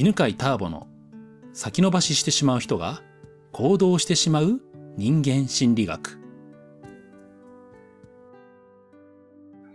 [0.00, 0.86] 犬飼ターボの
[1.52, 3.02] 先延ばししてしまう人が
[3.50, 4.60] 行動してしまう
[4.96, 6.20] 人間心理学。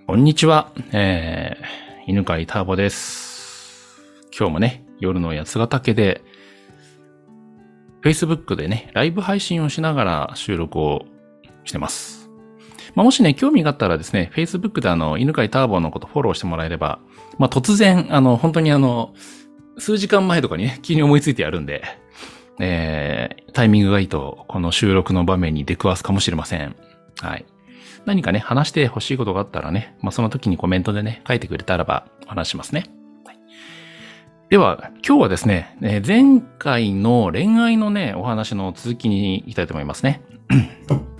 [0.08, 4.02] こんにちは、えー、犬飼ターボです。
[4.34, 6.22] 今日もね、夜の八ヶ岳で、
[8.02, 11.02] Facebook でね、ライブ配信をしながら収録を
[11.66, 12.30] してます。
[12.96, 17.00] まあ、もしね、興味があったらですね、Facebook であの、犬飼ターボのことフォローしてもらえれば、
[17.40, 19.14] まあ、突然、あの、本当にあの、
[19.78, 21.84] 数時間前とかにね、急に思いついてやるんで、
[22.60, 26.76] えー、タイミングがいいと、この収録の場面に出くわすかもしれません。
[27.20, 27.46] はい。
[28.06, 32.86] 何かね、話してほしいことがあったらね、まあ、その時にコメントでね、書いてくれたらば、話しますね。
[33.26, 33.40] はい、
[34.50, 40.22] では、今日はですねえ、前回の恋愛のね、お話の続きに行きたいと思いますね。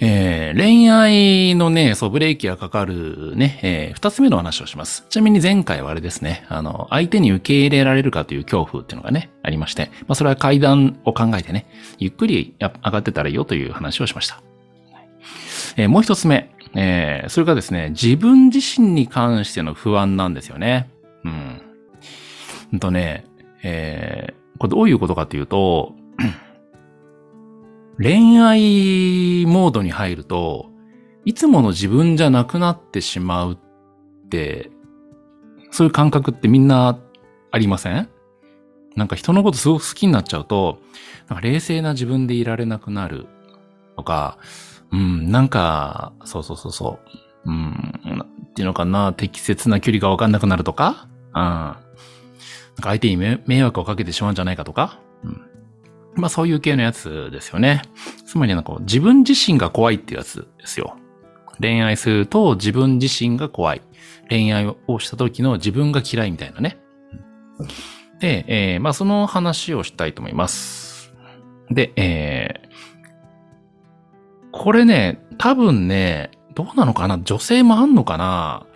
[0.00, 5.04] えー、恋愛のね、そう、ブレーキがかかるね、えー、二つ目の話をします。
[5.08, 11.66] ちなみに前回はあれですね、あの、相手に受け入れられるかという恐怖っていうのがね、ありまして、まあ、それは階段を考えてね、
[11.98, 14.40] ゆっくり上がってたらいいよという話をしました。
[15.76, 20.90] えー、もう一つ目、えー、それがですね、自分自身に関しての不安なんですよね。
[21.24, 21.62] うん。
[22.72, 23.24] うんとね、
[23.64, 25.94] えー、これどういうことかというと、
[27.98, 30.70] 恋愛モードに入ると、
[31.24, 34.70] いつもの自分じゃなくなってしまうって、
[35.70, 36.98] そういう感覚ってみんな
[37.50, 38.08] ありません？
[38.96, 40.78] なんか人のことすごく好きになっちゃうと、
[41.28, 43.26] なんか冷静な自分でいられなくなる
[43.96, 44.38] とか、
[44.90, 46.98] うん、なんか、そうそうそうそ
[47.44, 47.94] う、うん、
[48.44, 51.80] っていうのかな、適切な距離がわかんなくなるとか、うん、なんか
[52.84, 55.47] 相手に迷惑をかけてしまうんじゃないかとか、うん、
[56.14, 57.82] まあそういう系のやつですよね。
[58.26, 60.96] つまりなんか自分自身が怖いっていうやつですよ。
[61.60, 63.82] 恋愛すると自分自身が怖い。
[64.28, 66.78] 恋愛をした時の自分が嫌いみたいなね。
[68.20, 71.14] で、えー、まあその話をしたいと思います。
[71.70, 77.18] で、えー、これね、多分ね、どうなのかな？
[77.20, 78.66] 女性もあんのかな？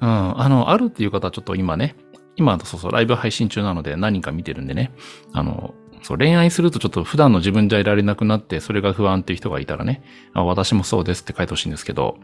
[0.00, 1.96] うん、あの、あるっていう方はちょっと今ね、
[2.36, 4.92] 今、そうそう、ライブ配信中なので何人か見てるんでね、
[5.32, 10.02] あの、そう、恋愛するとちょっと普段の自分じゃいられなくなって、それが不安っていう人がいたらね、
[10.34, 12.18] あ私もそうですって書いてほしいんですけど、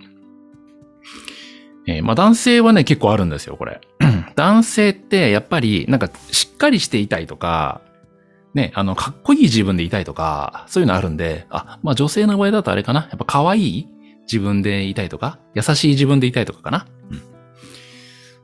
[1.87, 3.81] えー、まあ男性はね、結構あるんですよ、これ。
[4.37, 7.81] 男性ってやっぱりなんかしっかりしていたいとか、
[8.55, 13.89] ね、あの、かっこいい自分でいたいとか、そういうのあるんで、あ、まあ女性の場合だとあれかなやっぱ可愛い
[14.23, 16.87] 自分でいたいとか、優しい自分でいたいとかかな。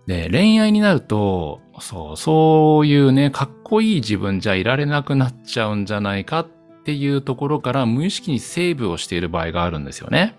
[0.07, 6.49] で、恋愛になると、そう、そういうね、かっこいい自分じゃいられなくなっちゃうんじゃないかっ
[6.85, 10.37] ていうところから無意識にセーブをしている場合があるんですよね。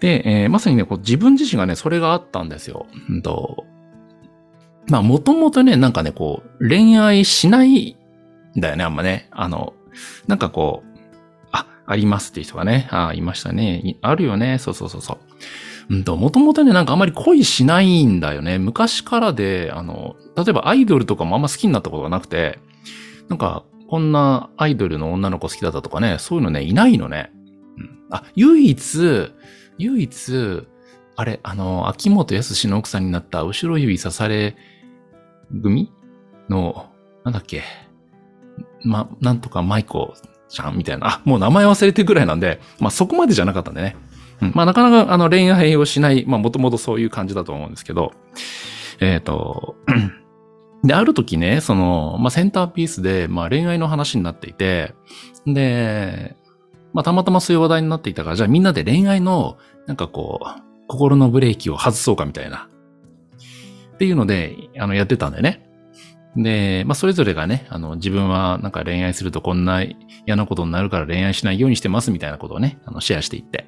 [0.00, 2.86] で、えー、まさにね、こう自分自身がね、それがあったんですよ。
[3.08, 3.64] うんと、
[4.88, 7.96] まあ、もともとね、なんかね、こう、恋愛しない
[8.56, 9.28] んだよね、あんまね。
[9.30, 9.74] あの、
[10.26, 10.98] なんかこう、
[11.52, 13.96] あ、ありますっていう人がね、あ、いましたね。
[14.00, 14.58] あるよね。
[14.58, 15.18] そうそうそうそう。
[15.90, 18.58] うんと、もともとね、なんかあまり恋しないんだよね。
[18.58, 22.58] 昔からで、あの、例えばアイドルとかもあんま好きになったことがなくて、
[23.28, 27.32] なんか、こんなアイドルの女の子好きだったとかね、そういうのね、いないのね。
[27.78, 29.32] うん、あ、唯一、
[29.78, 30.66] 唯一、
[31.16, 34.56] あれ、あの、秋元康の奥さんになった後ろ指刺され
[35.62, 35.90] 組
[36.50, 36.90] の、
[37.24, 37.62] なんだっけ、
[38.84, 40.14] ま、なんとかマイコ
[40.48, 43.96] ちゃんみたいな、あ、もう名前忘れてるぐらいなんで、まあそこまでじゃなかったんでね。
[44.40, 48.12] うん、まあなかなかあの恋愛をしない、まあもともとそういう感じだと思うんですけど、
[49.00, 49.76] えっ、ー、と、
[50.84, 54.94] で、ある時ね、その、まあセンターピースで、まあ恋愛の話になっていて、
[55.46, 56.36] で、
[56.92, 60.46] まあたまたまそういう話題になっていたから、じゃあみんなで恋愛の、なんかこう、
[60.86, 62.68] 心のブレーキを外そうかみたいな。
[63.94, 65.68] っていうので、あの、やってたんだよね。
[66.36, 69.82] で、まあ、それぞれがね、あの、自分はなんか恋愛するとこんな
[70.26, 73.66] 嫌なことになるから恋愛しないようにしてますみたいなことをね、あの、シェアしていって。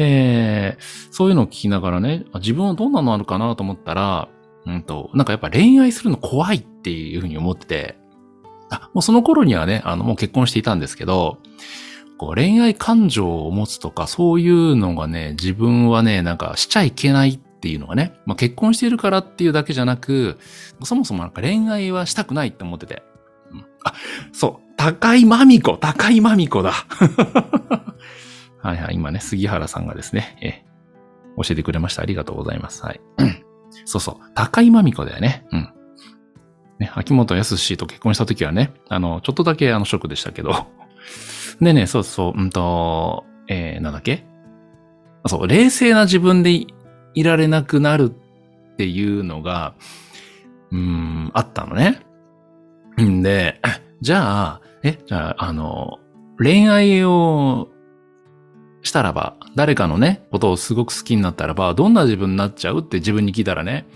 [0.00, 0.78] で、
[1.10, 4.30] そういうのを聞きながらね、自分はどんなのあるかなと思ったら、
[4.64, 7.98] うんと、なんかやっぱ恋愛するの怖いっていうふうに思ってて、
[8.70, 11.36] あ、もうその頃にはね、あの、もう結婚していたんですけど、
[12.16, 20.38] こう恋愛感情を持つとか、そういうのがね、自分はね、なんかしちゃいけないっていうのがね、まあ、結婚しているからっていうだけじゃなく、
[20.82, 23.02] そもそもなんか恋愛はしたくないって思ってて。
[23.52, 23.92] うん、あ、
[24.32, 26.72] そう、高井まみこ、高井まみこだ。
[28.62, 30.64] はいはい、今ね、杉原さんがですね、え
[31.36, 32.02] 教えてくれました。
[32.02, 32.82] ありがとうございます。
[32.84, 33.00] はい。
[33.86, 35.46] そうそう、高井まみこだよね。
[35.52, 35.68] うん。
[36.78, 40.66] ね、秋元康と結婚した時はね、あの、ちょっとだけあの、ショックでしたけど。
[41.60, 44.24] でね、そうそう、うんと、えー、なんだっけ？
[45.26, 46.52] そう、冷静な自分で
[47.14, 48.10] いられなくなる
[48.72, 49.74] っていうのが、
[50.72, 52.00] うん、あったのね。
[53.00, 53.60] んで、
[54.00, 55.98] じゃあ、え、じゃあ、あの、
[56.38, 57.68] 恋愛を
[58.82, 63.86] したらば、誰かのね、ことをすごく好きになったらば、どんな自分になっちゃうって自分に聞いたらね、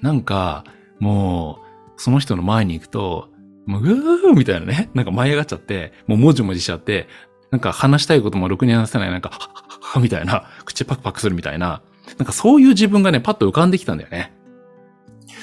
[0.00, 0.64] なんか、
[0.98, 1.58] も
[1.96, 3.28] う、その人の前に行くと、
[3.66, 7.08] もう、うーみたいなね、なんか舞い上がっちゃって、もうもじもじしちゃって、
[7.50, 11.82] なんか話したいこともろくに話せない、なんか、はっはみたいな、口パクパクするみたいな、
[12.18, 14.32] なんかそういう自分がね、パッと浮かんできたんだよね。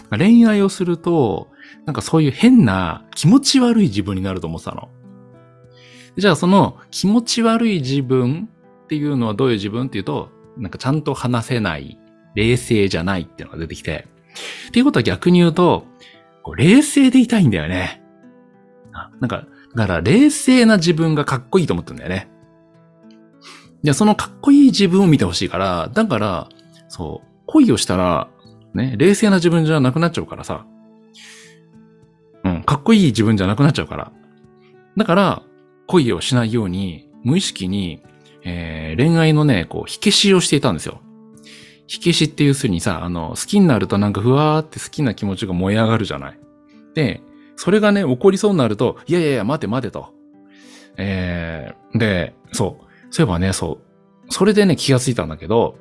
[0.10, 1.50] 恋愛をすると、
[1.86, 4.90] なんかそういう変な気持ち悪い自分になると思ってたの。
[6.18, 8.50] じゃあその気持ち悪い自分
[8.90, 12.00] っていうのはどういう自分っていうと、なんかちゃんと話せない、
[12.34, 14.08] 冷静じゃないっていうのが出てきて。
[14.70, 15.86] っていうことは逆に言うと、
[16.58, 18.02] 冷静でいたいんだよね。
[19.20, 19.46] なんか、
[19.76, 22.32] だから冷静な自分がかっこいいと思ってるんだよね。
[23.84, 26.50] いや、そのかっこいい自分を見てほしいから、だから、
[26.88, 28.28] そう、恋をしたら、
[28.74, 30.66] ね、冷静な自分じゃなくなっちゃうからさ。
[32.44, 34.12] うん、かっこいい自分じゃなくなっちゃうから。
[34.98, 35.44] だから、
[35.86, 38.02] 恋をしないように、無意識に、
[38.50, 41.02] えー、恋愛のね、こう、火消しをしていたんですよ。
[41.88, 46.40] 火消しっていうするにさ、あの、好きになるとなんかふわーって好きな気持ちが燃え上がるじゃない。
[46.96, 47.22] で、
[47.56, 50.14] それがね、起こりそうになると、いやいやいや、待て待てと。
[50.98, 52.86] えー、で、そう。
[53.12, 53.80] そういえばね、そ
[54.28, 54.34] う。
[54.34, 55.78] それでね、気がついたんだけど、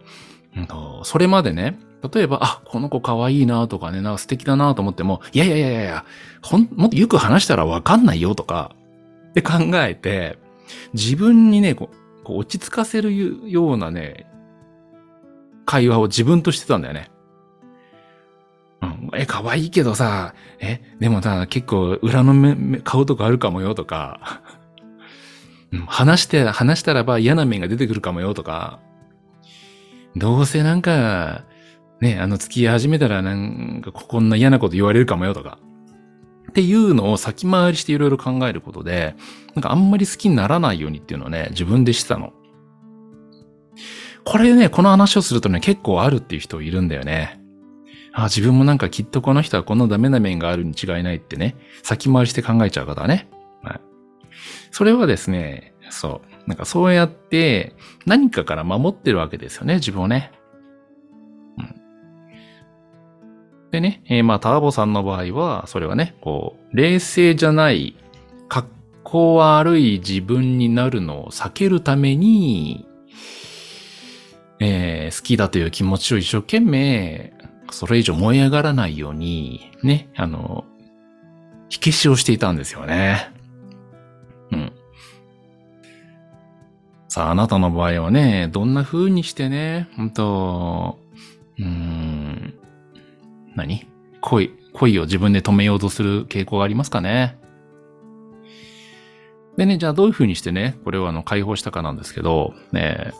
[0.56, 1.78] うんと、それまでね、
[2.12, 6.04] 例えば、あ、この子可愛いなとかね、なんか素敵だなと思っても、いやいやいやいや
[6.42, 8.74] ほん、もっとよく話したらわかんないよとか、
[9.30, 10.38] って考えて、
[10.94, 14.26] 自分にね、こう、こう落ち着かせるようなね、
[15.64, 17.10] 会話を自分としてたんだよね。
[18.82, 24.42] うん、え、可愛いけどさ、え、でもさ、結構裏の目顔とかあるかもよとか、
[25.86, 28.78] 話して、話したらば嫌な面が出てくるかもよとか、
[30.14, 31.44] どうせなんか、
[32.02, 35.58] ね、あの付き合い始めたらなんかこんな嫌なこと言われるかもよとか、
[36.50, 39.14] っていうのを先回りしていろいろ考えることで、
[39.54, 42.32] なんかあんまり好きにならないようにっていうのをね、自分でしてたの。
[44.24, 47.40] これね、この話をするとね、結構あるっていう人いるんだよね。
[48.12, 53.28] あ、自分もなんかきっとこの人はこのダメな面があるに違いないってね、先回りして考えちゃう方はね。
[53.62, 53.80] はい。
[54.70, 56.48] それはですね、そう。
[56.48, 57.74] なんかそうやって
[58.06, 60.32] 何かから守ってるわけですよね、自分をね。
[63.70, 67.96] でね、えー、まあターボさんの場合は、それはね、こう、冷静じゃない、
[68.48, 68.68] 格
[69.04, 72.86] 好悪い自分になるのを避けるために、
[74.60, 77.32] えー、好きだという気持ちを一生懸命、
[77.70, 80.64] それ以上燃え上がらないように、ね、あの、
[81.68, 83.30] 火消しをしていたんですよね。
[84.50, 84.72] うん。
[87.08, 90.98] さあ、あなたの場合はね、どんな風にしてね、ほんと、
[91.58, 92.57] うーん、
[93.58, 93.86] 何？
[94.22, 97.38] 恋、恋を自分で止めようとする傾向がありますかね？
[99.58, 103.12] でね、じゃあどういう風にしてね、これをあの解放したかなんですけど、ね、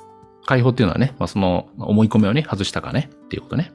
[0.47, 3.73] 解放っていうのはね、まあ、その思い込みをね、外したかね、っていうことね。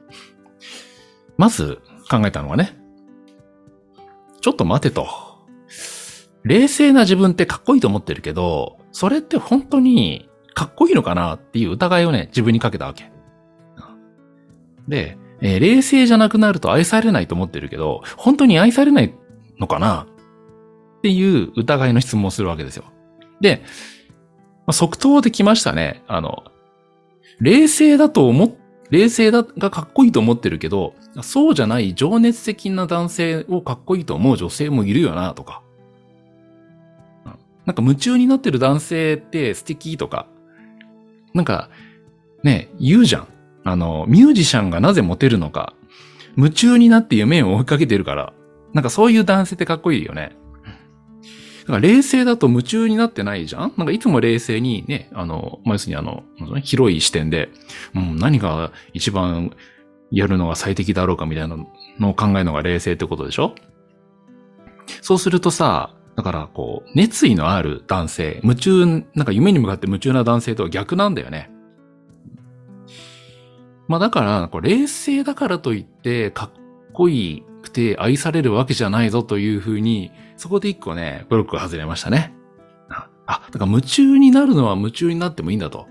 [1.36, 1.80] まず
[2.10, 2.76] 考えたのはね、
[4.40, 5.06] ちょっと待てと。
[6.42, 13.10] 冷静な自分ってかっこいいと思ってるけど、それって本当にかっこいいのかなっていう疑いをね、自分にかけたわけ。
[14.88, 19.14] で、えー、冷静じゃなくなると愛されないと思ってるけど、本当に愛されない
[19.60, 20.06] のかな？
[20.98, 22.84] っていう疑いの質問をするわけですよ。
[23.42, 23.62] で、
[24.66, 26.02] まあ、即答できましたね。
[26.08, 26.44] あの、
[27.40, 28.50] 冷静だと思っ、
[28.88, 35.62] 冷静だがかっこいいと思ってるけど、そうじゃない情熱的な男性をかっこいいと思う女性もいるよな、とか。
[37.66, 40.26] なんか夢中になってる男性って素敵とか、
[41.34, 41.68] なんか、
[42.42, 43.28] ね、言うじゃん。
[43.64, 45.74] あの、ミュージシャンがなぜモテるのか。
[46.36, 48.32] 夢中になって夢を追いかけてるから。
[48.72, 50.36] なんかそういう男性ってかっこいいよね。
[51.62, 53.72] だから冷静だと夢中になってないじゃん？
[53.78, 56.24] なんかいつも冷静にね、あの、まあ、要するにあの、
[56.60, 57.48] 広い視点で、
[57.94, 59.56] うん、何が一番
[60.10, 61.56] やるのが最適だろうかみたいな
[61.98, 63.54] のを考えるのが冷静ってことでしょ？
[65.00, 71.50] そうするとさ、だから、こう、熱意のある男性、夢中、なんか夢に向かって夢中な男性とは逆なんだよね。
[73.88, 76.50] まあだから、こう冷静だからといって、かっ
[76.92, 82.34] こいいくて愛されるわけじゃないぞというふうに、そこで一個ね、ブロックが外れましたね。
[83.26, 85.86] あ、だから夢中になるのは夢中になってもいいんだと。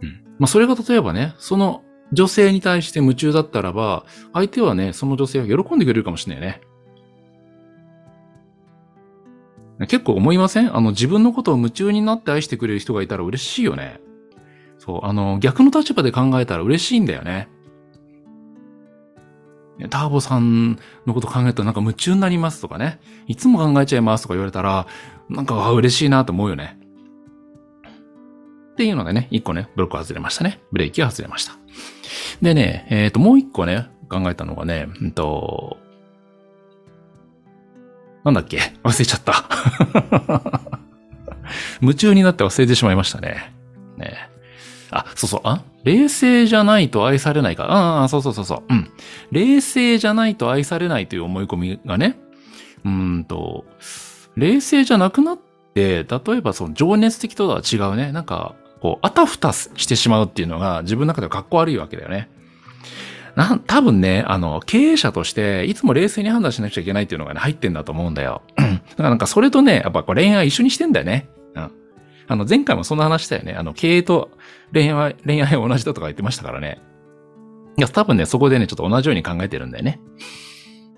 [0.00, 0.22] うん。
[0.38, 6.60] まあそれが例えばね、その女性に対して夢中だったらば、相手はね、その女性は喜んでくれるかもしれないね。
[9.88, 10.76] 結構思いません？
[10.76, 14.00] あの、自分のことを夢中になって愛してくれる人がいたら嬉しいよね。
[14.84, 17.48] そう、あの、逆の立場で考えたら嬉しいんだよね。
[19.90, 22.98] ターボさんのこと考えるとなんか夢中になりますとかね。
[23.28, 24.88] いつも考えちゃいますとか言われたら、
[25.28, 26.76] なんか嬉しいなと思うよね。
[28.72, 30.60] っていうのでね、一個ね、ブロック外れましたね。
[30.72, 31.56] ブレーキが外れました。
[32.40, 35.76] でね、えっ、ー、と、もう一個ね、考えたのがね、うんと、
[38.24, 38.58] なんだっけ？
[38.82, 39.44] 忘れちゃった。
[41.80, 43.20] 夢中になって忘れてしまいました。
[43.20, 43.61] ね
[44.92, 45.62] あ、そうそう、あ？
[45.84, 47.64] 冷静じゃないと愛されないか。
[47.64, 48.62] ああ、そうそうそうそう。
[48.68, 48.90] うん。
[49.30, 52.18] 冷静じゃないと愛されないという思い込みがね、
[52.84, 53.64] うんと、
[54.36, 55.38] 冷静じゃなくなっ
[55.74, 58.12] て、例えばその情熱的とは違うね。
[58.12, 62.28] なんか、こう、あたふたしてしまうっていうのが自分の中ではかっこ悪いわけだよね。
[63.36, 68.42] な、多分ね、あの、経営者として、いつも冷静に判断しなくちゃいけないっていうのがね、入ってんだと思うんだよ。
[68.56, 71.28] だからなんかそれとね、やっぱこう恋愛一緒にしてんだよね。
[72.32, 73.52] あの、前回もそんな話したよね。
[73.52, 74.30] あの、経営と
[74.72, 76.80] 恋愛、恋愛は同じだとか言ってましたからね。
[77.78, 80.00] いや、多分ね、そこでね、ちょっと同じように考えてるんだよね。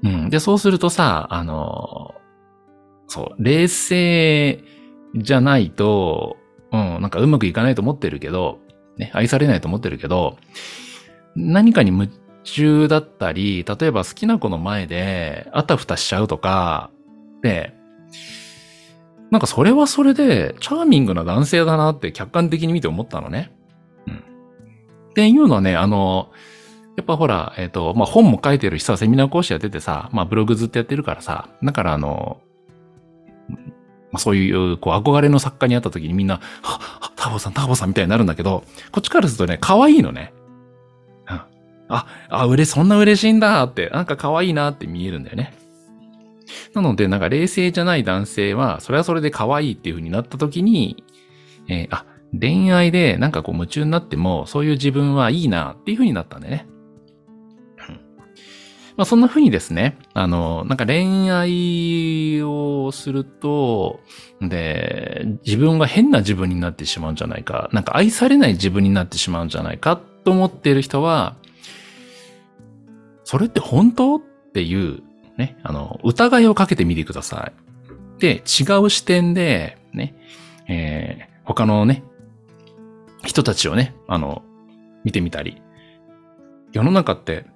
[0.03, 0.31] うん。
[0.31, 2.14] で、そうするとさ、あの、
[3.09, 4.64] そう、冷静
[5.17, 6.37] じゃないと、
[6.73, 8.59] うん、なんかうまくいかないと思ってるけど、
[8.97, 10.37] ね、愛されないと思ってるけど、
[11.37, 12.09] 何かに夢
[12.45, 16.91] 中だったり、例えば好きな子の前であたふたしちゃうとか、
[17.43, 17.75] で、
[19.35, 23.50] なんかそれはそれで、チャーミングな男性だなって客観的に見て思ったのね。
[24.07, 24.14] うん。
[24.14, 26.31] っていうのはね、あの、
[26.97, 32.43] やっぱほら、えっ、ー、と、まあ、本も書いてるしさ、セミナー講師やっててさ、まあ、ブログずっとやってるからさ、だからあの、
[34.12, 38.62] まあ、そういう、こう、憧れの作家に会った時にみんな、は、は、タボさん、タボさんみたいになるんだけど、
[38.93, 40.33] こっちからするとね、可愛いのね。
[41.29, 41.41] うん。
[41.88, 45.55] あ、あ、うれ、そんな嬉しいんだって、なんか可愛いなって見えるんだよね。
[46.74, 51.04] なので、なんか冷静じゃない男性は、それはそれで可愛いっていう風になった時に、
[51.68, 52.06] えー、あ、
[52.38, 56.66] 恋愛でなんかこう夢中になっても、そういう自分はいいなっていう風になったんだよね。
[58.96, 63.98] まあそんな風にですね、あの、なんか恋愛をすると、
[64.40, 71.34] で、自分が変な自分になってしまうんじゃないか、なんか愛されない自分になってしまうんじゃないかと思っている人は、
[73.24, 74.16] それって本当？
[74.16, 74.20] っ
[74.54, 75.02] ていう
[75.37, 77.50] ね、あの、疑いをかけてみてくださ
[78.19, 78.21] い。
[78.21, 80.14] で、違う視点で、ね、
[80.69, 82.05] えー、他のね、
[83.25, 84.43] 人たちをね、あの、
[85.05, 85.61] 見てみたり、
[86.73, 87.47] 世の中って、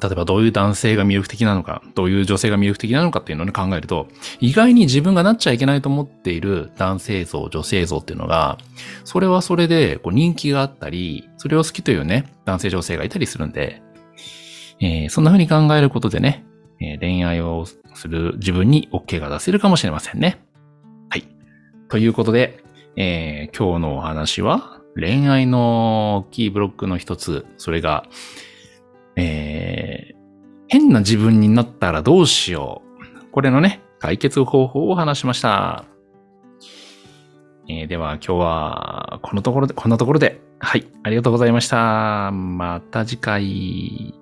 [0.00, 4.08] 例えばどういう男性が魅力的なのか、どういう女性が魅力的なのかっていうのを、ね、考えると、
[4.40, 8.58] 意外に自分がなっちゃいけないと思っている男性像、女性像っていうのが、
[9.04, 13.82] それはそれでこう人気があったり、それを好きというね、男性女性がいたりするんで、
[14.80, 16.44] えー、そんな風に考えることでね、
[16.80, 17.64] え恋愛を
[17.94, 20.44] する自分に OK が出せるかもしれませんね。
[21.10, 21.26] はい。
[21.88, 22.62] ということで、
[22.96, 28.04] えー、今日のお話は、恋愛のキーブロックの一つ、それが、
[29.16, 30.16] えー、
[30.68, 32.82] 変な自分になったらどうしよ
[33.24, 33.30] う。
[33.30, 35.84] これのね、解決方法を話しました。
[37.68, 42.30] えー、では今日はこのところで、こんなところで、はい、ありがとうございました。
[42.32, 44.21] また次回。